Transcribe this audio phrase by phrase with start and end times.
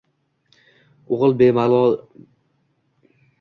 [1.17, 2.27] O‘g‘il bebaror chiqdi